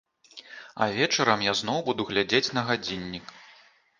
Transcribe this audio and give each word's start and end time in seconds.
А 0.85 0.85
вечарам 0.97 1.43
я 1.47 1.53
зноў 1.61 1.77
буду 1.89 2.07
глядзець 2.11 2.53
на 2.59 2.63
гадзіннік. 2.69 3.25